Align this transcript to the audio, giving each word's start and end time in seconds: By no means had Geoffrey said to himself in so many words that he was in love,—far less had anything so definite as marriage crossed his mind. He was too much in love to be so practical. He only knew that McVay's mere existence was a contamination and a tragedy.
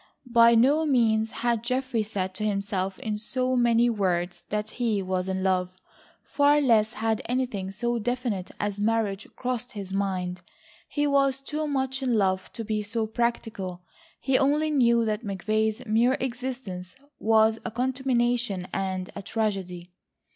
By 0.33 0.55
no 0.55 0.83
means 0.83 1.29
had 1.29 1.63
Geoffrey 1.63 2.01
said 2.01 2.33
to 2.33 2.43
himself 2.43 2.97
in 2.97 3.19
so 3.19 3.55
many 3.55 3.87
words 3.87 4.45
that 4.49 4.71
he 4.71 4.99
was 5.03 5.29
in 5.29 5.43
love,—far 5.43 6.59
less 6.59 6.93
had 6.93 7.21
anything 7.25 7.69
so 7.69 7.99
definite 7.99 8.49
as 8.59 8.79
marriage 8.79 9.27
crossed 9.35 9.73
his 9.73 9.93
mind. 9.93 10.41
He 10.89 11.05
was 11.05 11.39
too 11.39 11.67
much 11.67 12.01
in 12.01 12.15
love 12.15 12.51
to 12.53 12.65
be 12.65 12.81
so 12.81 13.05
practical. 13.05 13.83
He 14.19 14.39
only 14.39 14.71
knew 14.71 15.05
that 15.05 15.23
McVay's 15.23 15.85
mere 15.85 16.15
existence 16.19 16.95
was 17.19 17.59
a 17.63 17.69
contamination 17.69 18.67
and 18.73 19.11
a 19.15 19.21
tragedy. 19.21 19.91